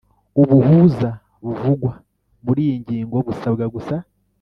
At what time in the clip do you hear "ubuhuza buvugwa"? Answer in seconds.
0.41-1.91